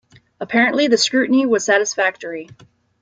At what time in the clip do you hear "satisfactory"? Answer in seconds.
1.63-2.49